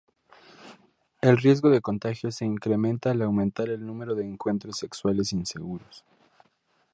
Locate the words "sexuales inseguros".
4.79-6.03